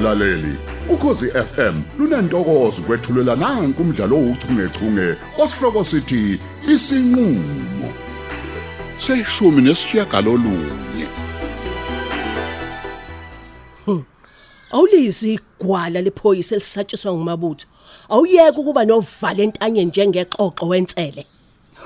[0.00, 0.54] mlaleli
[0.88, 7.88] ukhosi FM lunantokozo kwethulela nanku umdlalo ouchungechunge osihloko sithi isinqulo
[8.98, 11.06] seshumi nesishiyagalolunye
[14.72, 17.66] Awulisi igwala lephoyisa elisatshiswa ngumabutho.
[18.08, 21.26] Awuyeke ukuba novalo entanye njengexoxo wentsele.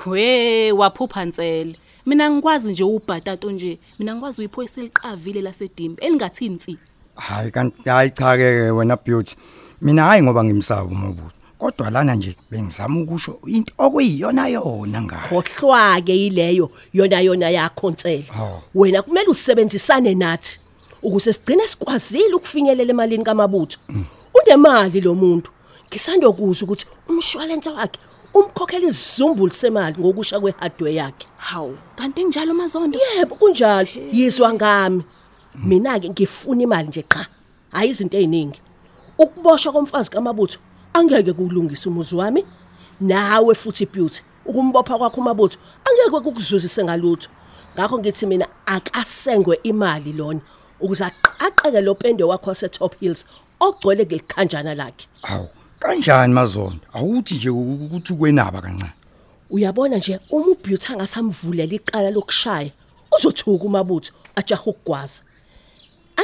[0.05, 1.75] We waphupha ntsele.
[2.05, 3.79] Mina ngikwazi nje ubhatato nje.
[3.99, 6.77] Mina ngikwazi uyiphoyisa eliqavile lasedimbe elingathi insi.
[7.15, 9.35] Hayi kanti hayi cha ke wena beauty.
[9.81, 11.31] Mina hayi ngoba ngimsaba umabutho.
[11.59, 15.27] Kodwa lana nje bengizama ukusho into okuyiyona yona ngayo.
[15.29, 18.25] Khohlwa ke yileyo yona yona yakho ntsele.
[18.31, 18.61] Hawu.
[18.75, 20.59] Wena kumele usebenzisane nathi
[21.03, 23.79] ukuze sigcine sikwazile ukufinyelela emalini kamabutho.
[24.33, 25.51] Unemali lo muntu.
[25.89, 27.99] Ngisandokuzwa ukuthi umshwalense wakhe
[28.33, 31.27] umkhokhela izizumbulu semali ngokusha kwehardware yakhe.
[31.37, 32.99] Hawu, kanti njalo mazondo.
[33.17, 35.03] Yebo kunjalo yizwa ngami.
[35.63, 37.27] Mina ke ngifuna imali nje cha.
[37.71, 38.61] Hayi izinto eziningi.
[39.17, 40.59] Ukuboshwa komfazi kamabutho
[40.93, 42.45] angeke kulungise umuzi wami.
[43.01, 47.29] Nawe futhi beauty ukumbopha kwakho umabutho angeke kukuzuzise ngalutho.
[47.75, 50.41] Ngakho ngithi mina akasengwe imali lona
[50.79, 53.25] ukuze aqaqeke lo pende wakho wase Top Hills
[53.59, 55.07] ogcwele ngelikhanjana lakhe.
[55.21, 55.47] Hawu,
[55.79, 56.79] kanjani mazondo?
[56.93, 58.93] Awuthi nje ukuthi ukwenaba kancane.
[59.49, 62.71] Uyabona nje uma ubeauty angasamvulela icala lokushaya
[63.17, 65.21] uzothuka umabutho ajaha ukugwaza.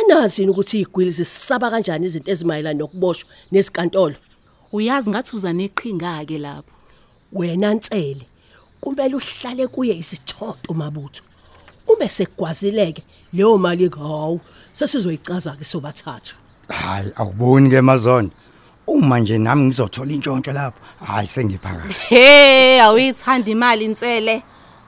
[0.05, 4.15] Anazi ukuthi igwili zisaba kanjani izinto ezimayelana nokuboshwa nesikantolo.
[4.71, 6.71] Uyazi ngathi uza neqhinga ke lapho.
[7.33, 8.25] Wena ntsele
[8.81, 11.23] kumele uhlale kuye isithoto mabutho.
[11.87, 14.39] Ube sekugwazileke leyo mali hawu
[14.73, 16.35] sesizoyicaza ke sobathathu.
[16.69, 18.31] Hayi, awuboni ke mazondo.
[18.87, 21.95] Uma nje nami ngizothola intshontsho lapho, hayi sengiphakathi.
[22.09, 24.43] Hey, awuyithanda imali insele.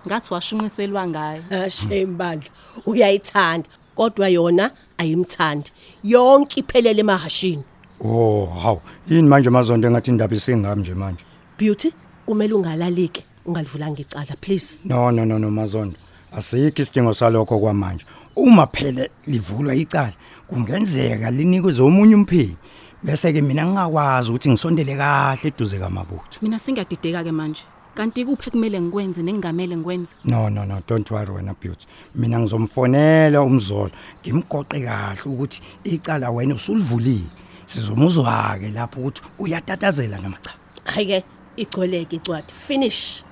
[0.07, 1.43] Ngathi washunqiselwa ngayo.
[1.51, 2.49] Ashame bandla
[2.85, 5.71] uyayithanda kodwa yona ayimthandi.
[6.03, 7.63] Yonke iphelele emahashini.
[8.05, 11.23] Oh, hawu, yini manje mazondo engathi indaba isingami nje manje.
[11.57, 11.91] Beauty
[12.25, 14.81] kumele ungalalike ungalivulanga icala please.
[14.85, 15.95] No no no no mazondo.
[16.31, 18.05] Asikho isidingo salokho kwamanje.
[18.35, 20.13] Uma phela livulwa icala,
[20.47, 22.57] kungenzeka linikwe omunye umpheki.
[23.03, 26.39] Bese ke mina ngingakwazi ukuthi ngisondele kahle eduze kamabutho.
[26.41, 27.63] Mina sengiyadideka ke manje.
[27.95, 30.15] Kanti kuphi kumele ngikwenze nengamele ngikwenze?
[30.25, 31.85] No no no don't worry wena beauty.
[32.15, 37.29] Mina ngizomfonela umzolo ngimgoqe kahle ukuthi icala wena usulivulile.
[37.65, 40.51] Sizomuzwa ke lapho ukuthi uyatatazela noma cha.
[40.85, 41.23] Hayike
[41.55, 43.23] igcweleke incwadi finish.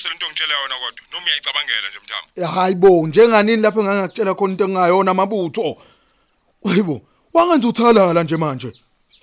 [0.00, 2.52] Iqiniso lento ngitshela yona kodwa noma uyayicabangela nje mthamo.
[2.54, 5.76] hayibo njenganini lapho engangakutshela khona into engayona amabutho
[6.64, 7.02] hayibo
[7.34, 8.72] wangenza uthalala nje manje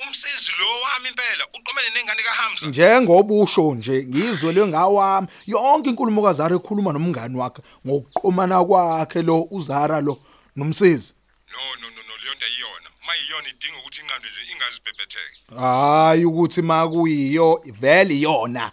[0.08, 2.68] Umsizi lo wami impela uqomene nengane kaHamza.
[2.68, 10.02] njengoba usho nje ngizwele ngawami yonke inkulumo kaZara ekhuluma nomngani wakhe ngokuqomana kwakhe lo uZara
[10.02, 10.20] lo
[10.56, 11.14] nomsizi
[11.52, 12.90] No no no leyo nto ayiyona.
[13.08, 15.38] Mayiyona idinga ukuthi inqando nje ingazibhebhetheke.
[15.60, 18.72] hayi ukuthi makuyiyo vele iyona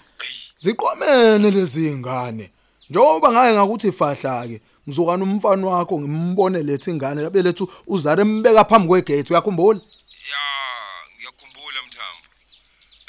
[0.64, 2.50] ziqomene lezi ingane
[2.90, 8.64] njengoba ngake ngakuthi fahla ke ngizokana umfana wakho ngimbone lethi ingane labe lethu uzara embeka
[8.64, 9.80] phambi kwegate uyakhumbula
[10.30, 10.42] Ya
[11.16, 12.26] ngiyakhumbula mthambo.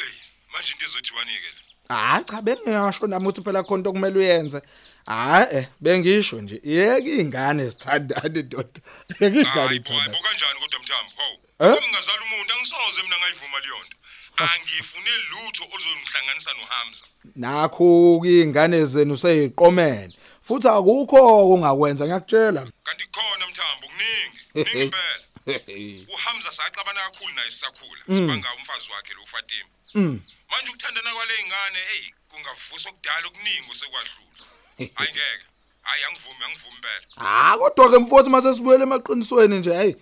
[0.04, 0.14] Ey
[0.52, 1.62] manje into ezothiwani ke le?
[1.90, 4.60] Ah cha bengisho nami ukuthi phela khona into kumele uyenze.
[5.06, 8.80] Hayi eh bengisho nje yeke ingane sithandane ndoda.
[9.20, 10.12] Yeke ingane Hayi boy, ithandane.
[10.14, 11.12] bo kanjani kodwa mthambo?
[11.60, 11.68] Eh?
[11.68, 11.78] Hawu.
[11.78, 13.95] Uma ngazala umuntu angisoze mina ngayivuma leyo nto.
[14.38, 17.06] Angifune lutho oluzongihlanganisa noHamza.
[17.36, 20.14] Nakho ingane zenu seyiqomene.
[20.48, 21.18] Futhi akukho
[21.54, 22.62] ongakwenza ngiyakutshela.
[22.84, 24.40] Kanti khona mthambo kuningi.
[24.54, 25.26] Kuningi impela.
[26.14, 28.02] uHamza saqabana kakhulu naye sisakhula.
[28.08, 29.70] Sibanga umfazi wakhe lo uFatima.
[29.94, 30.22] Mm.
[30.52, 34.44] Manje ukuthandana kwale ingane hey kungavusa okudala okuningi osekwadlula.
[34.98, 35.46] Hayi ngeke.
[35.82, 37.06] Hayi angivumi angivumi impela.
[37.18, 39.94] Ah kodwa ke mfowethu mase sibuyele emaqinisweni nje hey.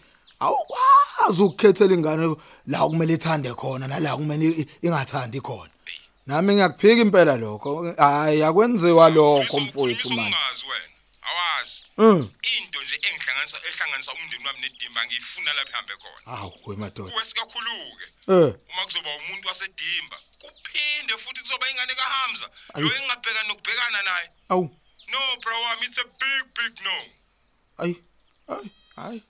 [0.44, 2.36] Awukwazi ukukhethela ingane
[2.68, 5.70] la kumele ithande khona nala kumele i- ingathandi khona.
[6.28, 7.72] Nami ngiyakuphika impela lokho.
[7.98, 10.36] Hayi akwenziwa lokho mfowethu manje.
[10.36, 10.90] Ungazi wena.
[11.30, 11.78] Awazi.
[11.98, 12.30] Mm.
[12.58, 16.38] Into nje engihlanganisa ehlanganisa umndeni wami nedimba ngiyifuna lapha ihambe khona.
[16.40, 17.12] Awu wemadoda.
[17.12, 18.06] Kuwe sikakhuluke.
[18.28, 18.50] Eh.
[18.72, 24.28] Uma kuzoba umuntu wasedimba, kuphinde futhi kuzoba ingane kaHamza, lo engabhekana nokubhekana naye.
[24.50, 24.64] Awu.
[25.12, 26.98] No bro wami it's a big big no.
[27.84, 27.94] Ay.
[28.48, 28.66] Ay.
[28.98, 29.22] Ay.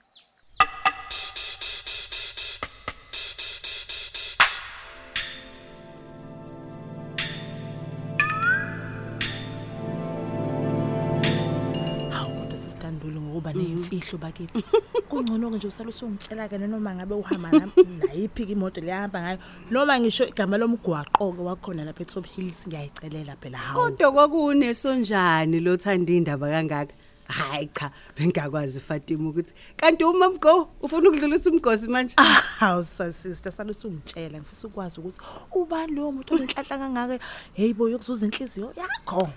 [13.54, 14.64] Kanduli ngokuba nezimfihlo bakithi
[15.08, 17.72] kungcono ke nje usale usungitshela ke noma ngabe uhamba nami
[18.06, 19.38] nayiphi ke imoto lehamba ngayo
[19.70, 25.76] noma ngisho igama lomgwaqo ke wakhona lapha eTop Hills ngiyayicelela phela hawo Kodwa kwakunesonjani lo
[25.76, 26.94] thanda indaba kangaka?
[27.24, 32.14] Hayi cha, bengakwazi Fatima ukuthi kanti uma mgo ufuna ukudlulisa umgosi manje.
[32.60, 35.20] hawu sister sale usungitshela ngifisa ukwazi ukuthi
[35.52, 37.18] ubani lo muntu onenhlanhla kangaka
[37.54, 39.30] heyibo yokuzuza inhliziyo yakho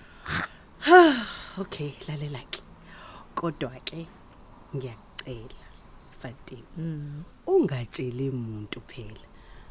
[1.58, 2.67] Okay, lalela ke.
[3.38, 4.06] Kodwa ke
[4.74, 5.66] ngiyakucela
[6.18, 6.66] Fatima.
[7.46, 9.26] Ungatsheli umuntu phela.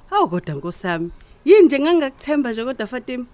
[0.09, 1.11] Hawu kodwa nkosami,
[1.45, 3.25] yini nje ngangakuthemba nje kodwa Fatima?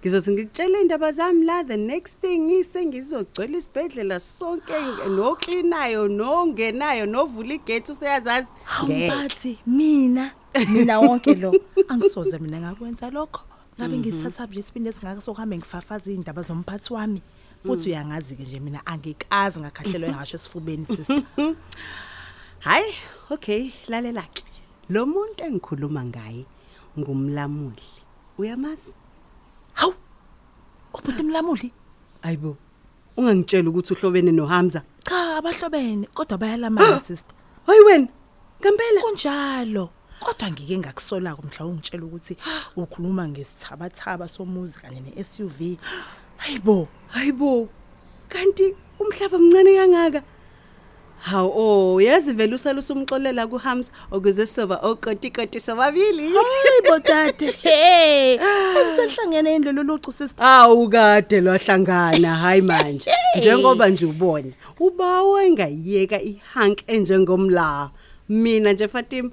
[0.00, 4.72] Ngizothi ngikutshela indaba zami la the next thing ise ngizogcwela isibedlela sonke
[5.08, 8.48] noklinayo nongenayo novula igate useyazazi.
[8.84, 9.10] Ngeke.
[9.10, 10.32] awubathi mina
[10.68, 11.52] mina wonke lo
[11.88, 13.42] angisoze mina ngakwenza lokho
[13.76, 17.22] ngabe ngisithatha nje isibindi esingaka sokuhambe ngifafaza indaba zomphathi wami
[17.66, 21.22] futhi uyangazi ke nje mina angikazi ngakhahlelwa ihasho esifubeni sister
[22.60, 22.92] Hayi,
[23.30, 24.44] okay, lalela ke.
[24.90, 26.44] Lo muntu engikhuluma ngaye
[26.98, 27.88] ngumlamuli.
[28.38, 28.94] Uyamazi?
[29.72, 29.94] hawu
[30.94, 31.72] ubhuti mlamuli
[32.22, 32.56] Ayibo.
[33.16, 34.82] Ungangitshela ukuthi uhlobene noHamza.
[35.04, 37.34] cha abahlobene kodwa bayalamana sister
[37.66, 38.08] Hayi wena.
[38.60, 39.00] Ngempela.
[39.00, 39.90] kunjalo
[40.20, 42.36] kodwa ngike ngakusola kumhla ungitshela ukuthi
[42.76, 45.78] ukhuluma ngesithabathaba somuzi kanye neSUV
[46.40, 47.68] hayibo Hayibo.
[48.28, 50.22] Kanti umhlaba mncane kangaka.
[51.20, 56.32] Hawu oh, yazi vele usala usumxolela kuHamza ukuze soba okoti koti sobabili.
[56.32, 58.38] hayibo dade hey
[58.96, 63.10] selihlangene indlela olucu sister Awu kade lwahlangana hayi manje.
[63.38, 67.90] Njengoba nje ubona, ubawe engayiyeka ihank enjengomla.
[68.28, 69.30] Mina nje Fatima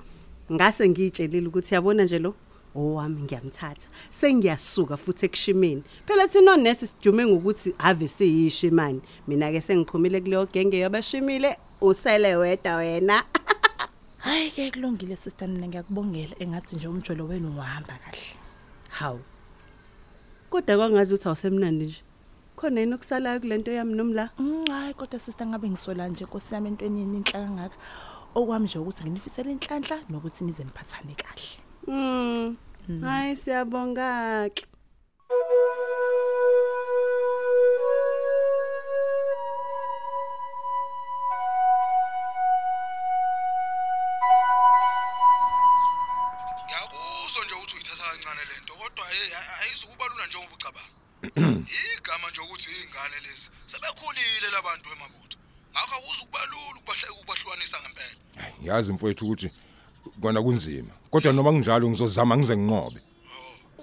[0.51, 2.33] ngase ngitshelile ukuthi yabona nje lo
[2.75, 3.87] owami ngiyamthatha.
[4.09, 5.83] Sengiyasuka futhi ekushimeni.
[6.05, 12.75] Phela thina onesi sijume ngokuthi ave siyishimani mina ke sengiphumile kuleyo genge yabashimile usele wedwa
[12.75, 13.23] wena.
[14.25, 18.35] Hayi ke kulungile sister mina ngiyakubongela engathi nje umjolo wenu wahamba kahle.
[18.89, 19.19] Hawu.
[20.49, 22.01] Kodwa kwangazi ukuthi awusemnandi nje.
[22.55, 26.67] Khona yini okusalayo kulento yami nomla Mm, hayi kodwa sister ngabe ngisola nje Nkosi yami
[26.69, 27.75] entweni inhla kangaka
[28.35, 31.66] okwami nje ukuthi nginifisele inhlanhla nokuthi nize niphathane kahle.
[31.87, 32.57] Mm.
[33.01, 34.65] Hayi siyabonga ke.
[46.65, 50.91] ngiyakuzwa nje ukuthi uyithatha kancane lento kodwa hey ayizukuba lula njengoba ucabanga
[51.97, 55.37] igama nje ukuthi izingane lezi sebekhulile labantu emabutho
[55.71, 58.15] ngakho akuzukuba lula ukubahle ukubahlukanisa ngempela
[58.61, 59.49] yazi mfowethu ukuthi
[60.27, 60.91] kona kunzima.
[61.09, 62.99] Kodwa noma kunjalo ngizozama ngize nginqobe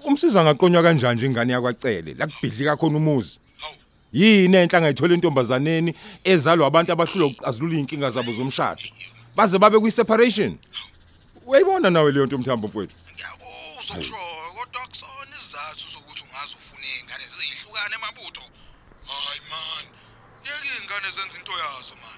[0.05, 2.13] umsiza ngaqonywa kanjani nje ingane yakwacele?
[2.13, 3.39] La kubhidlika khona umuzi.
[4.13, 5.91] Yini enhla ngayithola intombazaneni
[6.23, 8.81] ezalwa abantu abahlula ukuxazulula inkinga zabo zomshado?
[9.35, 10.57] Baze babe kwi separation
[11.47, 12.95] uyayibona nawe leyo nto mthambo mfowethu?
[13.13, 18.43] Ngiyakuzwa kushoyo kodwa akusona isizathu sokuthi ungaze ufune izingane ziyihlukane emabutho
[19.07, 19.85] hayi man.
[20.45, 22.14] Yeke izingane zenza into yazo man.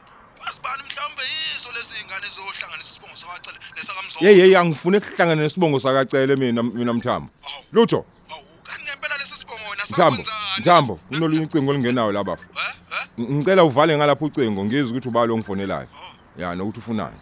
[0.58, 5.80] Kwazi bani mhlawumbe yizo lezi izingane ezohlanganisa isibongo sakwacele nesakamzola hey hey angifune kuhlangana nesibongo
[5.80, 7.64] sakacele mina mina mthambo Awu.
[7.72, 8.06] lutho.
[8.30, 13.08] Hawu kanti ngempela lesi sibongo wena mthambo sakwenzani mthambo unolunye ucingo lingenayo labafu eh eh?
[13.18, 15.88] Ng- ngicela uvale ngalapho ucingo ngizwe ukuthi ubalo ongifonelayo.
[16.38, 17.20] Ya nokuthi ufunani.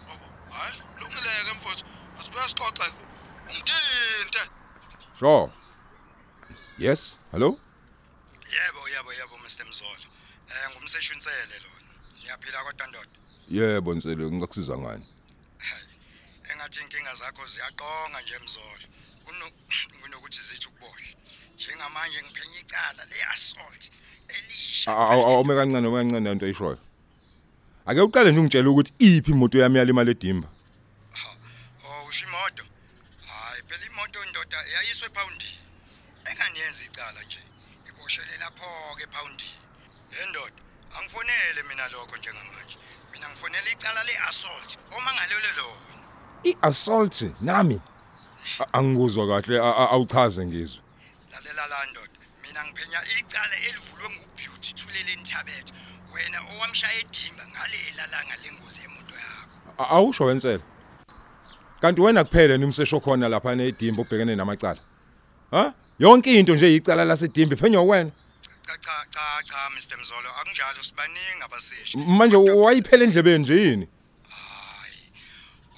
[0.49, 1.83] Hayi lungileke mfowethu.
[2.19, 2.83] Asibuya sixoxe
[3.49, 4.39] ungithinte.
[5.19, 5.51] Sure.
[6.77, 7.59] Yes hello?
[8.55, 10.05] Yebo yebo yebo Mr Mzolo.
[10.49, 11.89] Eh ngumseshunsele lona.
[12.23, 13.04] Niyaphila kodwa ndoda.
[13.49, 15.05] Yebo nsele ngingakusiza ngani
[15.57, 15.89] Hayi.
[16.51, 18.85] Engathi inkinga zakho ziyaqonga nje Mzolo.
[19.23, 19.45] Kuno
[20.01, 21.15] kunokuthi zithi ukubohle.
[21.55, 23.91] Njengamanje ngiphenya icala le assault
[24.27, 24.91] elisha.
[24.91, 26.79] awume kancane uma kancane into ayishoyo
[27.85, 30.49] ake uqale nje ungitshela ukuthi iphi imoto yami yalimala edimba
[31.85, 32.63] Oh usho imoto.
[33.27, 35.49] Hayi phela imoto ndoda yayiswe ePoundi.
[36.29, 37.39] Enganiyenza icala nje.
[37.89, 39.49] Iboshele lapho ke ePoundi.
[40.11, 40.61] Hey ndoda,
[40.97, 42.77] angifonele mina lokho njengamanje.
[43.25, 44.77] Mina ngifonela icala leassault.
[44.97, 45.95] Uma ngalelo lona.
[46.43, 47.81] i-assault nami
[48.73, 50.81] angikuzwa kahle awuchaze ngizwe
[51.31, 52.19] Lalela la ndoda.
[52.43, 55.73] Mina ngiphenya icala elivulwe nguBeauty Thulele Nthabethe.
[56.13, 59.95] Wena owamshaya edimba ngalela langa lengozi yemoto yakho.
[59.95, 60.63] Awusho wensela
[61.81, 64.79] kanti wena kuphela nimsesho khona lapha edimba ubhekene namacala
[65.51, 68.11] ha yonke into nje iyicala lasedimba iphenywa wena
[68.67, 68.94] cha cha
[69.85, 71.97] Mr Mzolo akunjalo sibaningi abasishi.
[71.97, 73.87] manje wayiphela endlebeni nje yini?
[74.29, 75.11] Hayi.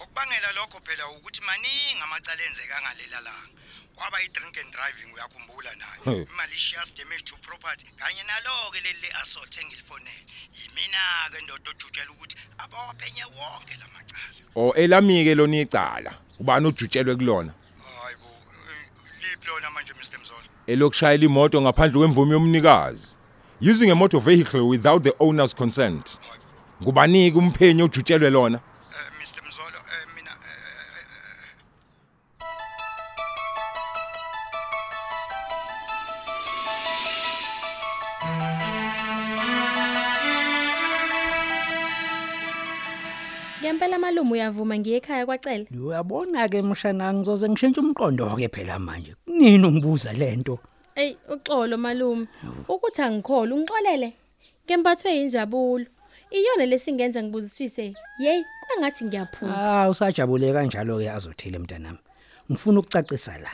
[0.02, 3.50] Okubangela lokho phela ukuthi maningi amacala enzeka ngalela langa.
[3.96, 6.28] kwaba i-drink and driving uyakhumbula nayo.
[6.38, 10.24] Malicious damage to property kanye nalo-ke leli le-assault engilifonele.
[10.56, 14.40] Yimina-ke ndoda ojutshela ukuthi abawaphenye wonke la macala.
[14.56, 16.12] O elamike lona icala.
[16.40, 17.52] Ubani ojutshelwe kulona?
[17.84, 18.30] Hayi bo
[18.72, 18.88] eh,
[19.22, 23.17] liphi lona manje mr mzola elokushayela imoto ngaphandle kwemvume yomnikazi.
[23.60, 26.18] Using a motor vehicle without the owner's consent.
[26.82, 28.58] Ngubanike umphenyi ojutshelwe lona?
[28.58, 31.58] Um mr mzolo um mina eh,
[43.62, 45.66] Ngempela malume uyavuma ngiye ekhaya kwacela.
[45.88, 49.16] uyabona ke mshana ngizoze ngishintshe umqondo ke phela manje.
[49.26, 50.60] Kunini ungibuza lento
[51.02, 52.28] Ey uxolo malume.
[52.74, 54.10] Ukuthi angikholwa ungixolele.
[54.66, 55.86] Ngembathwe injabulo.
[56.32, 57.94] Iyona lesingenza ngibuzisise.
[58.20, 59.54] Yey, kwangathi ngiyaphuma.
[59.84, 61.98] ah usajabule kanjalo ke azothile mntanami
[62.52, 63.52] ngifuna ukucacisa la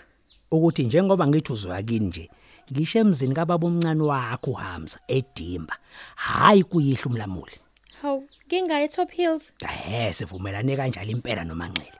[0.51, 2.29] ukuthi njengoba ngithi uzwakini nje
[2.71, 5.75] ngisho emzini kababa omncane wakho uHamza eDimba
[6.15, 7.57] hayi kuyihla umlamuli
[8.01, 9.53] Haw, ngingaye Top Hills.
[9.61, 11.93] eh sivumelane kanjalo impela nomanxele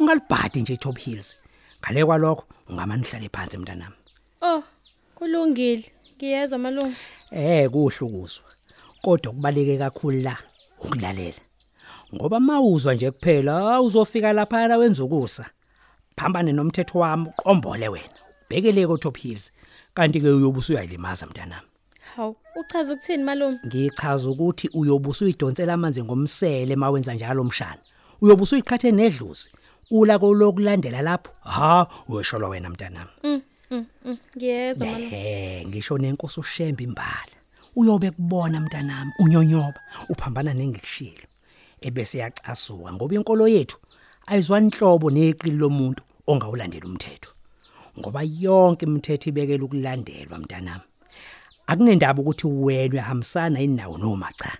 [0.00, 1.36] ungalibhadi nje iTop Hills
[1.80, 3.94] ngale kwalokho ungamanihlale phansi mntanami
[4.42, 4.62] Oh,
[5.18, 5.84] kulungile.
[6.16, 6.94] Ngiyezwa malume.
[7.30, 8.44] Eh kuhle ukuzwa.
[9.02, 10.36] Kodwa kubaleke kakhulu la
[10.84, 11.40] ukulalela.
[12.14, 15.46] Ngoba mawuzwa nje kuphela uzofika lapha la wenza ukusa.
[16.16, 18.14] Phambane nomthetho wami uqombole wena.
[18.50, 19.52] Bhekele ko Top Hills.
[19.94, 21.66] Kanti ke uyobusa uyayilimaza mntanami.
[22.16, 23.58] Haw, uchaza ukuthini malume?
[23.66, 27.78] Ngichaza ukuthi uyobusa uyidonsela amanzi ngomsele mawenza njalo umshana.
[28.20, 29.50] Uyobusa uyiqhathe nedlozi.
[29.90, 31.30] Ula kolokulandela lapho.
[31.40, 33.10] Ha, uyoshola wena mntanami.
[33.24, 33.40] Mm.
[34.36, 35.10] Ngiyezwa malume.
[35.12, 37.34] Eh, ngisho nenkosi ushemba imbala.
[37.76, 41.26] Uyobe kubona mntanami unyonyoba uphambana nengikushilo.
[41.80, 43.78] Ebese yacasuka ngoba inkolo yethu
[44.26, 47.30] ayizwani inhlobo neqili lomuntu ongawulandela umthetho.
[47.98, 50.82] Ngoba yonke imithetho ibekela ukulandelwa mntanami.
[51.66, 54.58] Akunendaba ukuthi wena uyahambisana inawo noma cha.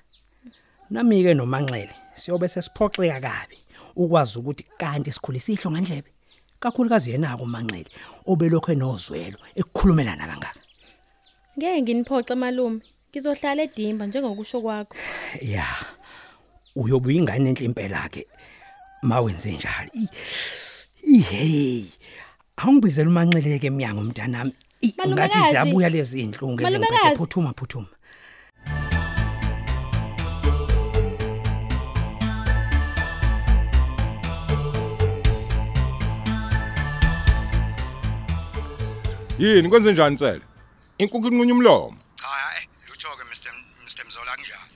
[0.90, 3.58] Nami ke nomanxele siyobe sesiphoxeka kabi
[3.96, 6.10] ukwazi ukuthi kanti sikhulisa ihlo ngandlebe.
[6.60, 7.90] Kakhulukazi yena kumanxele
[8.26, 10.60] obelokho enozwelo ekukhulumelana kangaka.
[11.58, 12.80] Ngeke nginiphoxe malume.
[13.10, 14.94] Ngizohlala eDimba njengokusho kwakho.
[15.42, 15.66] Ya.
[16.76, 18.26] Uyobe uyingane enhle impela ke
[19.02, 19.90] mawenze njalo.
[19.94, 20.08] I-
[21.02, 21.86] Ihey.
[22.56, 24.52] Angibizela umanxele ke eminyango mntanami.
[24.80, 25.50] I- Ngathi Malumekazi.
[25.50, 27.16] ziyabuya lezi inhlungu ezingiphethe Malumekazi.
[27.16, 27.86] phuthuma phuthuma.
[39.38, 39.68] Yini?
[39.68, 40.40] Kwenze njani tsele
[40.98, 41.98] inkukhu inqunya umlomo.
[42.14, 43.52] Cha hayi lutho-ke mr
[43.84, 44.72] mr mzolo akunjalo.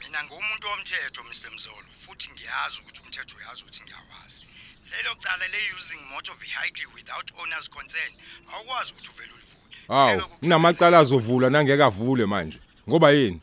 [0.00, 4.42] Mina ngumuntu womthetho mr mzolo futhi ngiyazi ukuthi umthetho uyazi ukuthi ngiyawazi.
[4.90, 8.14] Lelo cala le-using motor vehicle without owner's consent
[8.52, 12.58] awukwazi ukuthi uvele ulivule hawu kunamacala azovulwa nangeke avulwe manje.
[12.88, 13.40] Ngoba yini?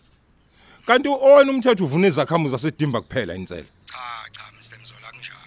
[0.85, 3.65] Kanti owena umthetho uvuna izakhamuzi zasedimba kuphela insele.
[4.75, 5.39] Mr mzolo akunjalo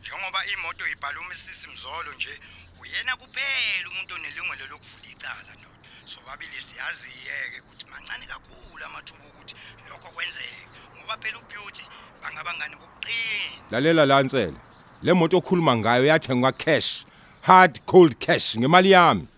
[0.00, 2.40] njengoba imoto ibhala umisisi mzolo nje
[2.80, 5.88] uyena kuphela umuntu onelungelo lokuvula icala ndoda.
[6.04, 9.54] Sobabili siyazi-ke ukuthi mancane kakhulu amathuba okuthi
[9.88, 11.84] lokho kwenzeke ngoba phela ubeauty
[12.22, 13.70] bangabangani bokuqina.
[13.70, 14.58] Lalela la nsele
[15.02, 17.06] le moto okhuluma ngayo yathengwa cash
[17.42, 19.28] hard cold cash ngemali yami.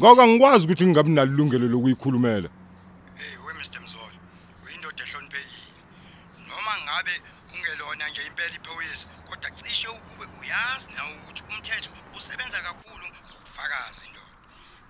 [0.00, 2.48] Ngoba ngikwazi ukuthi ngingabi nalungelo lokuyikhulumela.
[3.16, 4.18] Hey we mr mzolo
[4.64, 5.80] uyindoda ehloniphekile.
[6.48, 7.14] Noma ngabe
[7.54, 14.34] ungelona nje impela iphoyisa kodwa cishe ukube uyazi nawe ukuthi umthetho usebenza kakhulu ngokufakazi ndoda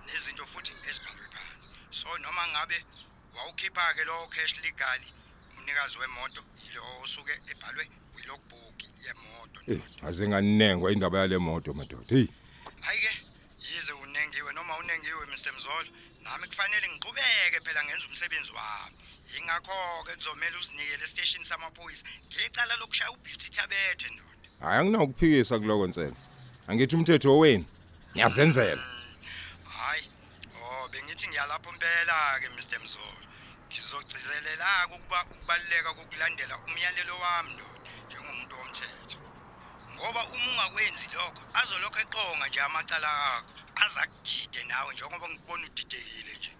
[0.05, 1.69] nezinto futhi ezibhalwe phansi.
[1.89, 2.85] So noma ngabe
[3.35, 5.09] wawukhipha-ke lowo cash legally
[5.57, 9.59] umnikazi wemoto yilo osuke ebhalwe kwilogbook yemoto.
[9.67, 12.15] Eh aze nganengwa indaba yale moto madoda.
[12.15, 12.27] Hey
[12.81, 13.11] hayi-ke
[13.59, 15.89] yize unengiwe noma unengiwe mr mzolo
[16.25, 18.95] nami kufanele ngiqhubeke phela ngenza umsebenzi wami.
[19.31, 22.05] Yingakho-ke kuzomele usinikele esiteshini samaphoyisa.
[22.31, 24.47] Ngecala lokushaya ubeauty thabethe ndoda.
[24.61, 26.17] Hayi anginakuphikisa kuloko nsele
[26.67, 27.65] angithi umthetho owenu
[28.13, 28.83] ngiyazenzela.
[29.75, 30.03] Hhayi
[30.61, 33.21] o bengithi ngiyalapho impela-ke mr mzolo
[33.69, 39.19] ngizogcizelelaka ukuba ukubaluleka kokulandela umyalelo wami ndoda njengomuntu womthetho.
[39.93, 43.64] Ngoba uma ungakwenzi lokho azolokhu eqonga nje amacala akho.
[43.83, 46.51] Aza kugide nawe njengoba ngikubona udidekile nje.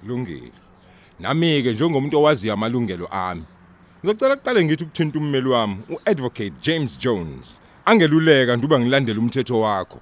[0.00, 0.52] Kulungile
[1.20, 3.44] nami ke njengomuntu owaziyo amalungelo ami
[4.04, 7.60] ngizocela kuqale ngithi ukuthinta ummeli wami uadvocate James Jones.
[7.84, 10.00] Angeluleka nduba ngilandele umthetho wakho.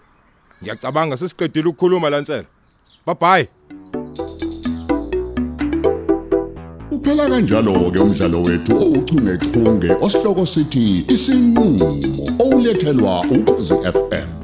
[0.63, 2.49] Ngiyacabanga sesiqedile ukukhuluma lansela.
[3.07, 3.49] Bye bye
[6.91, 11.99] Uphela kanjalo ke umdlalo wethu ouchungechunge osihloko sithi isinqulo
[12.39, 14.44] olethelwa ukhozi FM